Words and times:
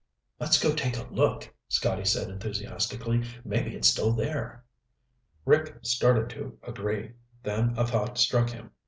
"Let's 0.39 0.57
go 0.57 0.73
take 0.73 0.97
a 0.97 1.03
look," 1.11 1.53
Scotty 1.67 2.05
said 2.05 2.27
enthusiastically. 2.27 3.23
"Maybe 3.45 3.75
it's 3.75 3.87
still 3.87 4.13
there." 4.13 4.63
Rick 5.45 5.77
started 5.83 6.27
to 6.31 6.57
agree, 6.63 7.11
then 7.43 7.77
a 7.77 7.85
thought 7.85 8.17
struck 8.17 8.49
him. 8.49 8.71